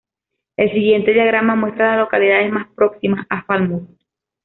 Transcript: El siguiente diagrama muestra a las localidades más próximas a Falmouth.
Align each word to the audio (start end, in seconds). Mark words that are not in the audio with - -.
El 0.57 0.71
siguiente 0.71 1.13
diagrama 1.13 1.53
muestra 1.55 1.85
a 1.85 1.95
las 1.97 2.05
localidades 2.05 2.51
más 2.51 2.67
próximas 2.75 3.23
a 3.29 3.43
Falmouth. 3.43 3.87